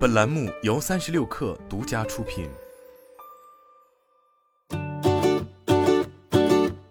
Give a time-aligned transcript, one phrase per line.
[0.00, 2.48] 本栏目由三十六氪独家出品。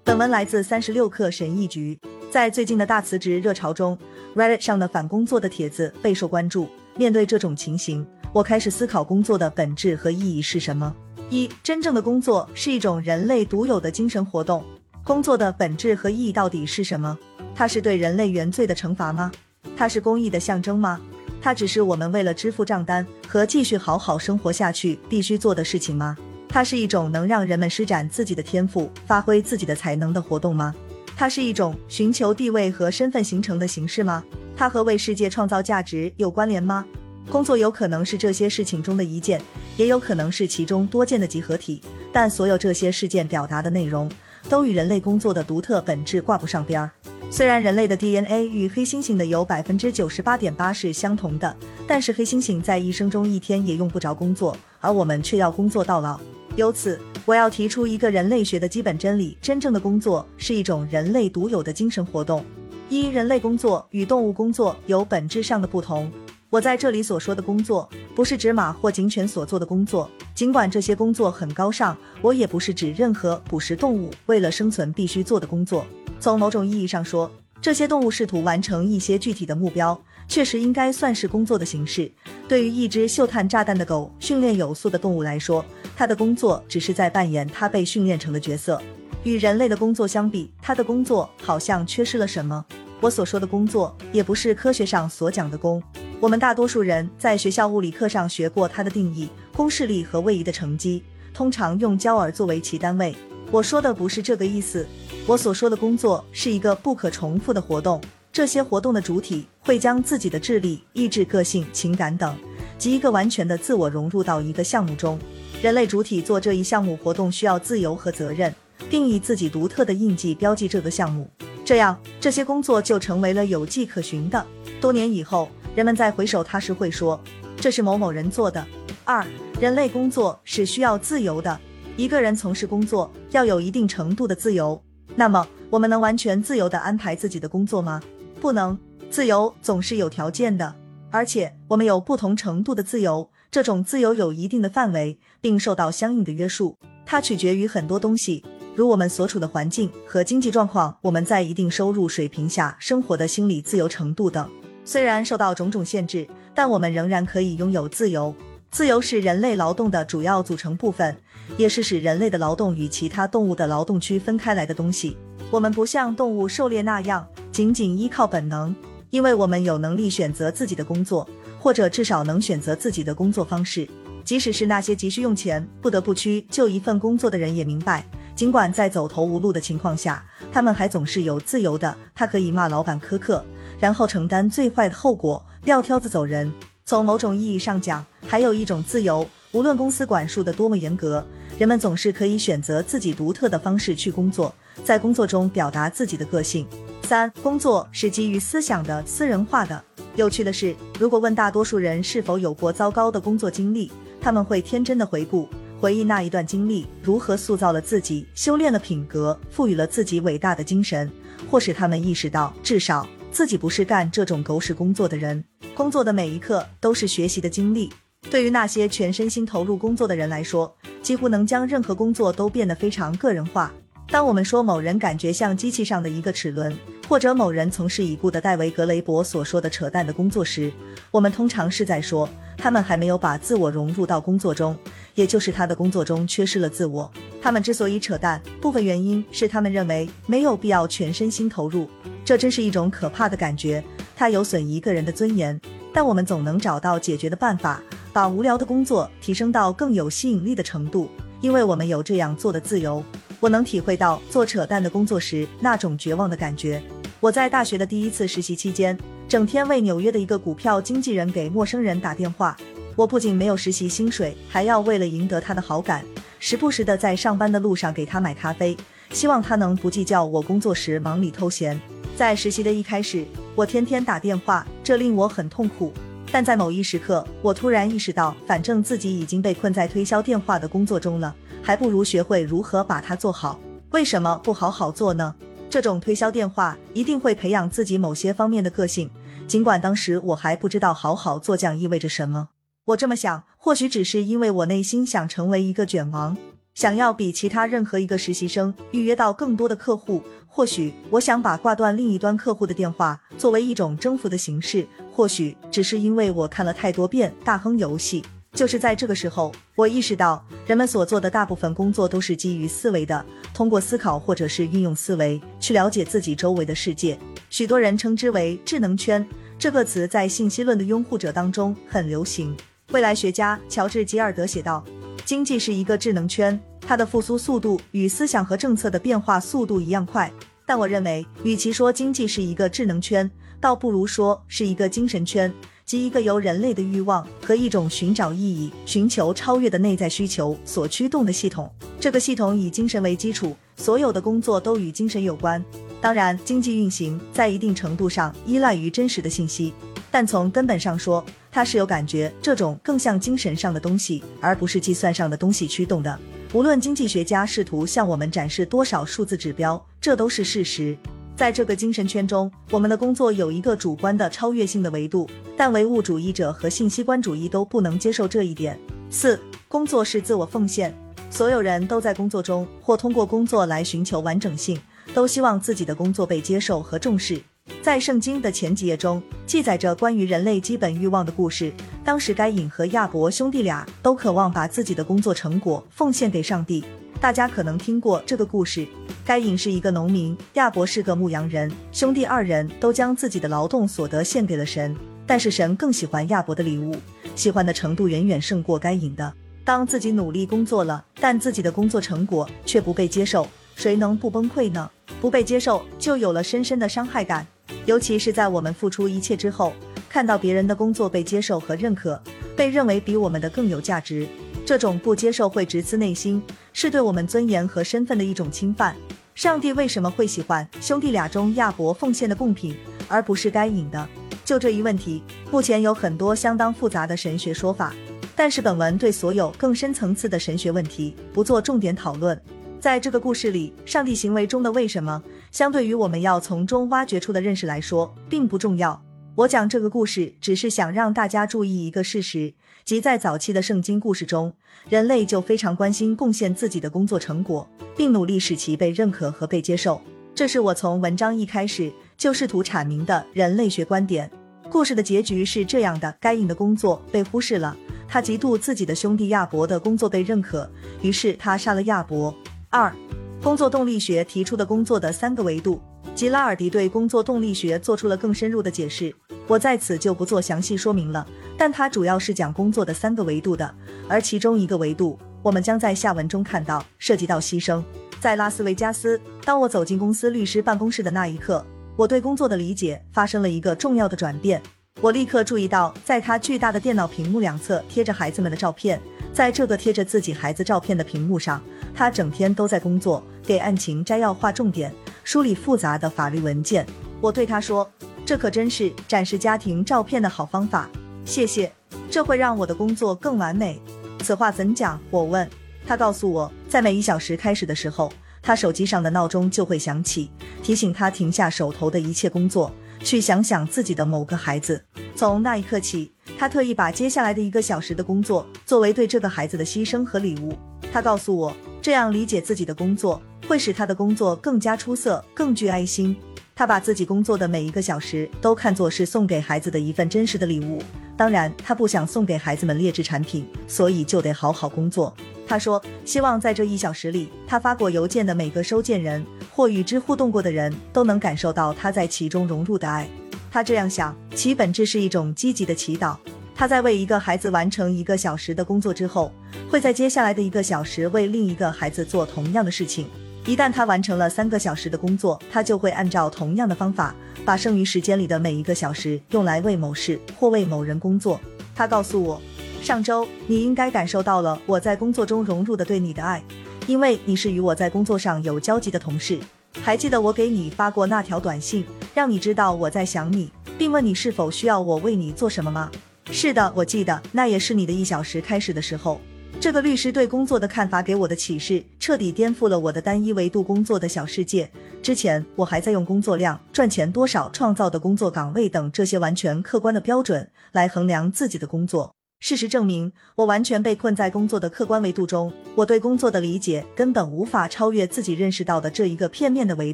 [0.04, 2.00] 本文来自三十六氪神译局。
[2.30, 3.98] 在最近的大辞职热潮中
[4.36, 6.70] ，Reddit 上的反工作的帖子备受关注。
[6.98, 10.96] 面对这种情形，我开始思考工作的本质和意义是什么。
[11.32, 14.64] 一，真正的工作是一种人类独有的精神活动。
[15.04, 17.18] 工作的本质和意义到底是什么？
[17.56, 19.32] 它是对人类原罪的惩罚吗？
[19.76, 21.02] 它是公益的象征吗？
[21.42, 26.18] 它只是我们为了支付账单和继续好好生活下去必须做的事情吗？
[26.48, 30.74] 它是一种能让人们施展自己的天赋、发挥自己的才能的活动吗？
[31.16, 34.24] 它是一种寻求地位和身份形成的形式吗？
[34.58, 36.86] 它和为世界创造价值有关联吗？
[37.30, 39.40] 工作有可能是这些事情中的一件，
[39.78, 41.82] 也有可能是其中多件的集合体，
[42.12, 44.10] 但所有这些事件表达的内容
[44.50, 46.92] 都与人类工作的独特本质挂不上边儿。
[47.32, 51.56] 虽然人类的 DNA 与黑猩猩的有百分之九十八点八是相同的，
[51.88, 56.20] 但是黑猩猩在一生中一天也用不着工作，而我们却要工作到老。
[56.56, 62.44] 由此，我要提出一个人类学的基本真理：真正的工作是一种人类独有的精神活动。
[62.90, 66.12] 一、人类工作与动物工作有本质上的不同。
[66.52, 71.96] 我在这里所说的工作，不是指马或警犬所做的工作，尽管这些工作很高尚。
[72.24, 75.86] 我也不是指任何捕食动物为了生存必须做的工作。
[76.20, 82.12] 从某种意义上说，这些动物试图完成一些具体的目标，确实应该算是工作的形式。
[82.48, 85.64] 对于一只嗅探炸弹的狗，训练有素的动物来说，
[85.96, 88.82] 它的工作只是在扮演它被训练成的角色。
[89.24, 92.66] 与人类的工作相比，它的工作好像缺失了什么。
[93.02, 95.82] 我所说的工作，也不是科学上所讲的工。
[96.22, 101.02] 我们大多数人在学校物理课上学过它的定义：公式力和位移的乘积，
[101.34, 103.16] 通常用焦耳作为其单位。
[103.50, 104.86] 我说的不是这个意思。
[105.26, 108.02] 我所说的工作是一个不可重复的活动，
[108.34, 112.36] 这些活动的主体会将自己的智力、意志、个性、情感等
[112.78, 115.18] 及一个完全的自我融入到一个项目中。
[115.62, 118.54] 人类主体做这一项目活动需要自由和责任，
[118.90, 121.30] 并以自己独特的印记标记这个项目，
[121.64, 124.46] 这样这些工作就成为了有迹可循的。
[124.82, 127.20] 多年以后，人们在回首它时会说，
[127.58, 128.66] 这是某某人做的。
[129.06, 129.26] 二，
[129.62, 131.60] 人类工作是需要自由的，
[131.96, 134.82] 一个人从事工作要有一定程度的自由。
[135.16, 138.02] 那么，我们能完全自由地安排自己的工作吗？
[138.42, 138.78] 不能，
[139.10, 140.76] 自由总是有条件的，
[141.12, 143.30] 而且我们有不同程度的自由。
[143.52, 146.78] 这种自由有一定的范围，并受到相应的约束。
[147.06, 148.44] 它取决于很多东西，
[148.76, 154.48] 如我们所处的环境和经济状况，我们在一定收入水平下生活的心理自由程度等。
[154.92, 158.34] 虽然受到种种限制，但我们仍然可以拥有自由。
[158.72, 161.16] 自由是人类劳动的主要组成部分。
[161.58, 165.16] 也是使人类的劳动与其他动物的劳动区分开来的东西。
[165.52, 168.76] 我们不像动物狩猎那样仅仅依靠本能，
[169.12, 171.30] 因为我们有能力选择自己的工作，
[171.60, 173.88] 或者至少能选择自己的工作方式。
[174.24, 178.04] 即使是那些急需用钱、不得不屈就一份工作的人也明白，
[178.36, 181.96] 尽管在走投无路的情况下，他们还总是有自由的。
[182.16, 183.44] 他可以骂老板苛刻，
[183.80, 186.52] 然后承担最坏的后果，撂挑子走人。
[186.86, 191.26] 从某种意义上讲，还有一种自由，无论公司管束的多么严格。
[191.58, 194.54] 人们总是可以选择自己独特的方式去工作，
[194.84, 196.66] 在工作中表达自己的个性。
[197.04, 199.84] 三、工作是基于思想的、私人化的。
[200.16, 203.92] 有趣的是，如果问大多数人是否有过糟糕的工作经历，
[204.22, 205.48] 他们会天真的回顾、
[205.80, 211.12] 回忆那一段经历如何塑造了自己、修炼了品格、赋予了自己伟大的精神，
[211.50, 215.44] 或使他们意识到至少自己不是干这种狗屎工作的人。
[215.74, 217.92] 工作的每一刻都是学习的经历。
[218.30, 223.72] 对于那些全身心投入工作的人来说，几乎能将任何工作都变得非常个人化。
[224.12, 226.76] 当我们说某人感觉像机器上的一个齿轮，
[227.08, 230.72] 或者某人从事已故的戴维·格雷伯所说的扯淡的工作时，
[231.12, 234.76] 我们通常是在说他们还没有把自我融入到工作中，
[235.14, 237.10] 也就是他的工作中缺失了自我。
[237.42, 241.88] 他们之所以扯淡，部分原因是他们认为没有必要全身心投入。
[242.24, 243.84] 这真是一种可怕的感觉，
[244.16, 245.60] 它有损一个人的尊严。
[245.94, 247.82] 但我们总能找到解决的办法。
[248.12, 251.08] 把无聊的工作提升到更有吸引力的程度，
[251.42, 253.04] 因为我们有这样做的自由。
[253.40, 256.82] 我能体会到做扯淡的工作时那种绝望的感觉。
[257.20, 262.58] 我在大学的第一次实习期间，整天为纽约的一个股票经纪人给陌生人打电话。
[262.96, 266.04] 我不仅没有实习薪水，还要为了赢得他的好感，
[266.40, 268.76] 时不时的在上班的路上给他买咖啡，
[269.12, 271.80] 希望他能不计较我工作时忙里偷闲。
[272.20, 273.26] 在实习的一开始，
[273.56, 275.94] 我天天打电话，这令我很痛苦。
[276.30, 281.34] 但在某一时刻，我突然意识到，反正自己已经被困在推销电话的工作中了，
[281.64, 283.58] 还不如学会如何把它做好。
[283.92, 285.34] 为什么不好好做呢？
[285.70, 289.10] 这种推销电话一定会培养自己某些方面的个性，
[289.48, 292.50] 尽管当时我还不知道好好做将意味着什么。
[292.88, 296.36] 我这么想，或许只是因为我内心想成为一个卷王，
[296.80, 300.24] 想要比其他任何一个实习生预约到更多的客户。
[300.48, 304.88] 或许我想把挂断另一端客户的电话作为一种征服的形式。
[305.12, 308.22] 或许只是因为我看了太多遍《大亨游戏》。
[308.54, 317.20] 就是在这个时候，我意识到人们所做的大部分工作都是基于思维的，通过思考或者是运用思维去了解自己周围的世界。
[317.50, 319.28] 许多人称之为智能圈，
[319.58, 322.56] 这个词在信息论的拥护者当中很流行。
[322.92, 324.84] 未来学家乔治·吉尔德写道
[325.30, 330.32] ：“经济是一个智能圈，它的复苏速度与思想和政策的变化速度一样快。”
[330.66, 333.30] 但我认为，与其说经济是一个智能圈，
[333.62, 335.54] 倒不如说是一个精神圈。
[335.86, 341.72] 即一个由人类的欲望和一种寻找意义、寻求超越的内在需求所驱动的系统。
[342.00, 345.64] 这个系统以精神为基础，所有的工作都与精神有关。
[346.02, 349.74] 当然，经济运行在一定程度上依赖于真实的信息，
[350.12, 356.20] 但从根本上说，它是有感觉这种更像精神上的东西，而不是计算上的东西驱动的。
[356.54, 360.98] 无论经济学家试图向我们展示多少数字指标，这都是事实。
[361.36, 368.78] 在这个精神圈中，我们的工作有一个主观的超越性的维度，但唯物主义者和信息观主义都不能接受这一点。
[369.10, 370.94] 四，工作是自我奉献，
[371.30, 374.78] 所有人都在工作中或通过工作来寻求完整性，
[375.14, 377.42] 都希望自己的工作被接受和重视。
[377.82, 381.72] 在圣经的前几页中，记载着关于人类基本欲望的故事。
[382.04, 386.84] 当时该隐和亚伯兄弟俩都渴望把自己的工作成果奉献给上帝。
[387.22, 388.88] 大家可能听过这个故事。
[389.26, 394.96] 该隐是一个农民，亚伯是个牧羊人，兄弟二人都将自己的劳动所得献给了神。
[395.28, 396.96] 但是神更喜欢亚伯的礼物，
[397.36, 399.32] 喜欢的程度远远胜过该隐的。
[399.64, 404.90] 当自己努力工作了，但自己的工作成果却不被接受，谁能不崩溃呢？
[405.22, 407.46] 不被接受就有了深深的伤害感，
[407.86, 409.74] 尤其是在我们付出一切之后，
[410.08, 412.22] 看到别人的工作被接受和认可，
[412.56, 414.28] 被认为比我们的更有价值，
[414.66, 416.42] 这种不接受会直刺内心，
[416.74, 418.96] 是对我们尊严和身份的一种侵犯。
[419.36, 422.76] 上帝为什么会喜欢兄弟俩中亚伯奉献的贡品，
[423.08, 424.08] 而不是该隐的？
[424.44, 427.94] 就这一问题，目前有很多相当复杂的神学说法。
[428.36, 432.42] 但是本文对所有更深层次的神学问题不做重点讨论。
[432.80, 435.22] 在这个故事里，上帝行为中的为什么，
[435.52, 439.02] 相对于我们要从中挖掘出的认识来说，并不重要。
[439.36, 442.54] 我讲这个故事，只是想让大家注意一个事实，
[442.86, 444.54] 即在早期的圣经故事中，
[444.88, 447.68] 人类就非常关心贡献自己的工作成果，
[447.98, 450.02] 并努力使其被认可和被接受。
[450.34, 454.32] 这是我从文章一开始就试图阐明的人类学观点。
[454.70, 457.76] 故事的结局是这样的：该隐的工作被忽视了，
[458.08, 460.70] 他嫉妒自己的兄弟亚伯的工作被认可，
[461.02, 462.34] 于是他杀了亚伯。
[462.72, 462.94] 二，
[463.42, 465.82] 工作动力学提出的工作的三个维度。
[466.14, 469.12] 吉拉尔迪对工作动力学做出了更深入的解释，
[469.48, 471.26] 我在此就不做详细说明了。
[471.58, 473.74] 但他主要是讲工作的三个维度的，
[474.08, 477.84] 而其中一个维度，我们将在下文中看到，涉及到牺牲。
[478.20, 481.66] 在拉斯维加斯，当我走进公司律师办公室的那一刻，
[481.96, 484.62] 我对工作的理解发生了一个重要的转变。
[485.02, 489.02] 我立刻注意到，在他巨大的电脑屏幕两侧贴着孩子们的照片，
[489.34, 491.62] 在这个贴着自己孩子照片的屏幕上，
[491.94, 494.94] 他整天都在工作，给案情摘要、划重点。
[495.24, 496.86] 梳理复杂的法律文件，
[497.22, 497.88] 我对他说
[498.26, 500.90] ：“这可真是展示家庭照片的好方法。”
[501.24, 501.72] 谢谢，
[502.10, 503.80] 这会让我的工作更完美。
[504.24, 505.00] 此话怎讲？
[505.12, 505.48] 我问
[505.86, 510.32] 他，告诉我，在每一小时开始的时候，他手机上的闹钟就会响起，
[510.64, 514.84] 提醒他停下手头的一切工作，去想想自己的某个孩子。
[515.16, 520.58] 从那一刻起，他特意把接下来的一个小时的工作作为对这个孩子的牺牲和礼物。
[520.92, 523.22] 他告诉我，这样理解自己的工作。
[523.48, 526.16] 会使他的工作更加出色，更具爱心。
[526.54, 530.80] 他把自己工作的每一个小时都看作是送给孩子的一份真实的礼物。
[531.18, 535.12] 当然，他不想送给孩子们劣质产品，所以就得好好工作。
[535.50, 543.10] 他说，希望在这一小时里，他发过邮件的每个收件人或与之互动过的人都能感受到他在其中融入的爱。
[543.50, 546.16] 他这样想，其本质是一种积极的祈祷。
[546.54, 549.34] 他在为一个孩子完成一个小时的工作之后，
[549.68, 553.08] 会在接下来的一个小时为另一个孩子做同样的事情。
[553.48, 561.42] 一旦他完成了三个小时的工作，他就会按照同样的方法，把剩余时间里的每一个小时用来为某事或为某人工作。
[561.74, 562.40] 他告诉我，
[562.82, 566.44] 上周你应该感受到了我在工作中融入的对你的爱，
[566.88, 569.38] 因为你是与我在工作上有交集的同事。
[569.82, 575.92] 还记得我给你发过那条短信，让你知道我在想你，并问你是否需要我为你做什么吗？
[576.32, 579.20] 是的，我记得，那也是你的一小时开始的时候。
[579.60, 584.70] 这个律师对工作的看法给我的启示，彻底颠覆了我的单一维度工作的小世界。
[585.02, 592.16] 之前我还在用工作量、赚钱多少、创造的工作岗位等这些完全客观的标准来衡量自己的工作。
[592.40, 599.94] 事实证明，我完全被困在工作的客观维度中，我对工作的理解根本无法超越自己认识到的这一个片面的维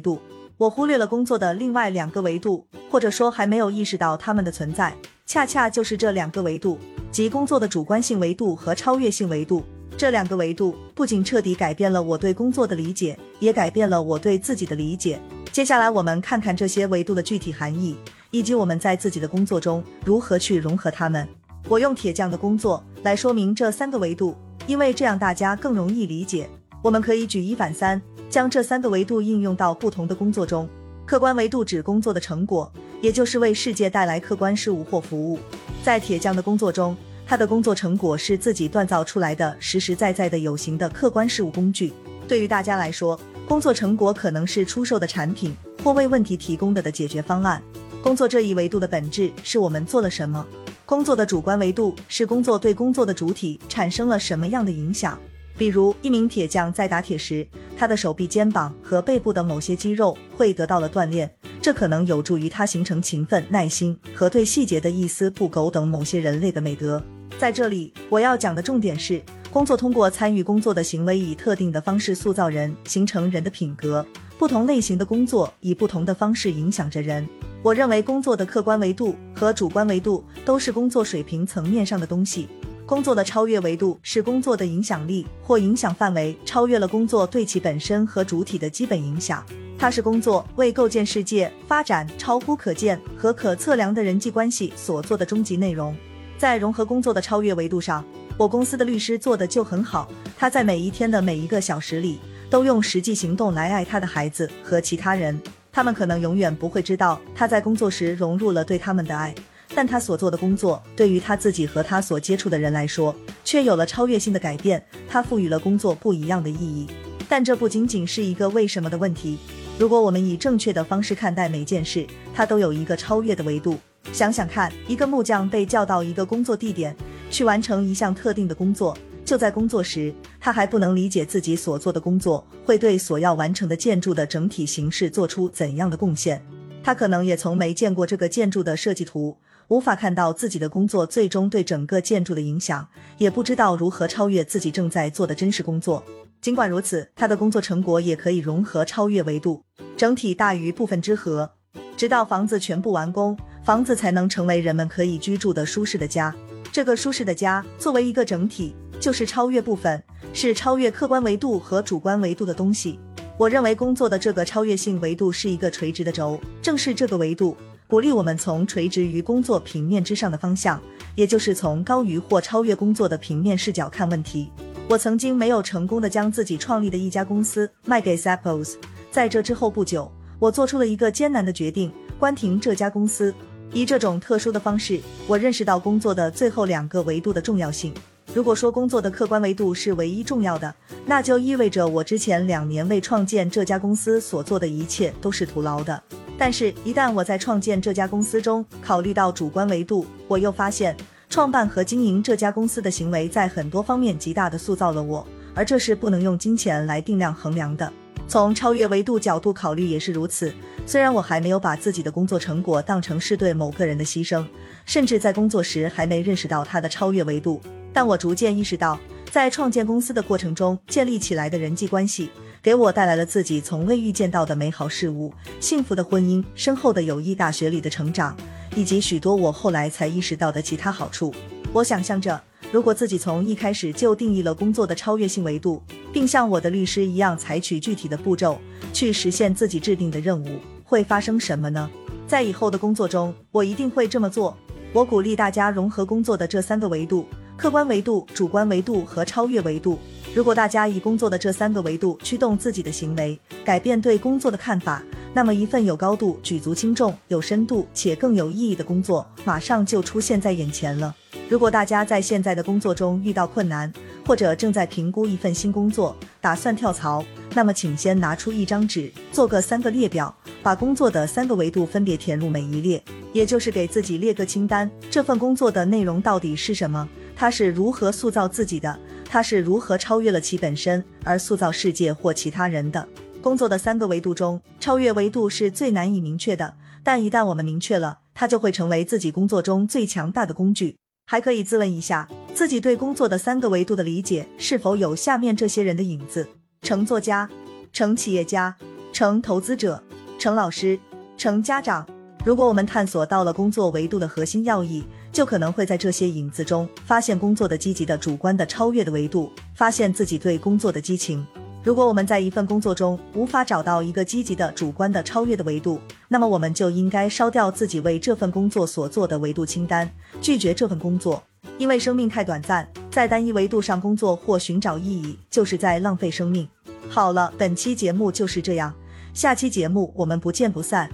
[0.00, 0.20] 度。
[0.56, 4.94] 我忽略了工作的另外两个维度，或者说还没有意识到它们的存在。
[5.26, 6.78] 恰恰就是这两个维度，
[7.10, 9.64] 即工作的主观性维度和超越性维度。
[9.96, 15.20] 这两个维度不仅彻底改变了我对工作的理解，也改变了我对自己的理解。
[15.50, 17.96] 接下来，我们看看这些维度的具体含义，
[18.30, 21.26] 以及我们在自己的工作中如何去融合它们。
[21.68, 24.36] 我用铁匠的工作来说明这三个维度，
[24.68, 26.48] 因为这样大家更容易理解。
[26.80, 30.68] 我们可以举一反三，将这三个维度应用到不同的工作中。
[31.04, 35.40] 客观维度指工作的成果，也就是为世界带来客观事物或服务。
[35.82, 36.96] 在铁匠的工作中，
[37.26, 41.92] 他的工作成果是自己锻造出来的实实在在的有形的客观事物工具。
[42.28, 43.18] 对于大家来说，
[43.48, 47.60] 工作成果可能是出售的产品或为问题提供的的解决方案。
[48.02, 50.46] 工作这一维度的本质是我们做了什么。
[50.86, 55.18] 工作的主观维度是工作对工作的主体产生了什么样的影响？
[55.58, 57.44] 比如，一名铁匠在打铁时，
[57.76, 61.28] 他的手臂、肩膀和背部的某些肌肉会得到了锻炼，
[61.60, 67.02] 这可能有助于他形成勤奋、耐心和对细节的一丝不苟等某些人类的美德。
[67.36, 74.06] 在这里，我要讲的重点是，工作通过参与工作的行为，以特定的方式塑造人，形成人的品格。
[74.38, 77.26] 不同类型的工作以不同的方式影响着人。
[77.62, 82.48] 我认为工作的客观维度和主观维度都是工作水平层面上的东西。
[82.86, 89.44] 工作的超越维度是工作的影响力或影响范围超越了工作对其本身和主体的基本影响。
[89.76, 95.94] 它是工作为构建世界、发展超乎可见和可测量的人际关系所做的终极内容。
[96.38, 98.04] 在融合工作的超越维度上，
[98.38, 100.08] 我公司的律师做的就很好。
[100.38, 105.38] 他在每一天的每一个小时里，都用实际行动来爱他的孩子和其他人。
[105.76, 109.34] 他们可能永远不会知道他在工作时融入了对他们的爱，
[109.74, 113.14] 但他所做的工作对于他自己和他所接触的人来说，
[113.44, 114.82] 却有了超越性的改变。
[115.06, 116.86] 他赋予了工作不一样的意义。
[117.28, 119.38] 但这不仅仅是一个为什么的问题。
[119.78, 123.76] 如果我们以正确的方式看待每件事，它都有一个超越的维度。
[124.14, 126.96] 想想看，一个木匠被叫到一个工作地点
[127.30, 128.96] 去完成一项特定的工作。
[129.26, 136.40] 就在工作时，他还不能理解自己所做的工作会对所要完成的建筑的整体形式做出怎样的贡献。
[136.80, 146.04] 他可能也从没见过这个建筑的设计图，无法看到自己的工作最终对整个建筑的影响，也不知道如何超越自己正在做的真实工作。
[146.40, 149.60] 尽管如此，他的工作成果也可以融合超越维度，
[149.96, 151.50] 整体大于部分之和，
[151.96, 156.32] 直到房子全部完工，房子才能成为人们可以居住的舒适的家。
[156.70, 158.76] 这个舒适的家作为一个整体。
[159.00, 162.98] 就是超越部分，是超越客观维度和主观维度的东西。
[163.38, 170.80] 我认为工作的这个超越性维度是一个垂直的轴，正是这个维度鼓励我们从垂直于工作平面之上的方向，
[171.14, 174.50] 也就是从高于或超越工作的平面视角看问题。
[174.88, 178.74] 我曾经没有成功的将自己创立的一家公司卖给 Zappos，
[179.10, 183.34] 在这之后不久，我做出了一个艰难的决定，关停这家公司。
[183.72, 187.92] 以这种特殊的方式，我认识到工作的最后两个维度的重要性。
[188.34, 190.74] 如果说工作的客观维度是唯一重要的，
[191.06, 196.02] 那就意味着我之前两年为创建这家公司所做的一切都是徒劳的。
[196.36, 200.94] 但是，一旦我在创建这家公司中考虑到主观维度，我又发现
[201.30, 207.90] 创办和经营这家公司的行为在很多方面极大的塑造了我，而这是不能用金钱来定量衡量的。
[208.28, 210.52] 从超越维度角度考虑也是如此。
[210.84, 214.44] 虽然我还没有把自己的工作成果当成是对某个人的牺牲，
[214.84, 217.62] 甚至在工作时还没认识到他的超越维度。
[217.96, 219.00] 但我逐渐意识到，
[219.30, 222.28] 在创建公司的过程中建立起来的人际关系，
[222.62, 228.36] 给我带来了自己从未预见到的美好事物：幸福的婚姻、深厚的友谊、大学里的成长，
[228.74, 231.34] 以及许多我后来才意识到的其他好处。
[231.72, 232.38] 我想象着，
[232.70, 238.60] 如果自己从一开始就定义了工作的超越性维度，并像我的律师一样采取具体的步骤
[238.92, 241.88] 去实现自己制定的任务，会发生什么呢？
[242.28, 244.54] 在以后的工作中，我一定会这么做。
[244.92, 247.26] 我鼓励大家融合工作的这三个维度。
[247.56, 249.98] 客观维度、主观维度和超越维度。
[250.34, 261.14] 如果大家以工作的这三个维度驱动自己的行为，改变对工作的看法，那么一份有高度、举足轻重、有深度且更有意义的工作马上就出现在眼前了。
[261.48, 263.90] 如果大家在现在的工作中遇到困难，
[264.26, 274.90] 或者正在评估一份新工作，打算跳槽，那么请先拿出一张纸，做个三个列表，把工作的三个维度分别填入每一列，也就是给自己列个清单。
[275.10, 277.08] 这份工作的内容到底是什么？
[277.36, 278.98] 他是如何塑造自己的？
[279.28, 283.06] 他是如何超越了其本身而塑造世界或其他人的？
[283.42, 286.74] 工作的三个维度中，超越维度是最难以明确的，
[287.04, 290.96] 但一旦我们明确了，它就会成为自己工作中最强大的工具。
[291.26, 296.48] 还可以自问一下，自己对工作的三个维度的理解是否有下面这些人的影子：
[296.82, 297.50] 成作家、
[297.92, 298.74] 成企业家、
[299.12, 300.02] 成投资者、
[300.38, 300.98] 成老师、
[301.36, 302.06] 成家长。
[302.44, 305.04] 如果我们探索到了工作维度的核心要义，
[305.36, 311.46] 就可能会在这些影子中发现工作的积极的、主观的、超越的维度，发现自己对工作的激情。
[311.84, 321.42] 如果我们在一份工作中无法找到一个积极的、主观的、超越的维度，那么我们就应该烧掉自己为这份工作所做的维度清单，拒绝这份工作。
[321.76, 326.66] 因为生命太短暂，在单一维度上工作或寻找意义，就是在浪费生命。
[327.10, 328.94] 好了，本期节目就是这样，
[329.34, 331.10] 下期节目我们不见不散。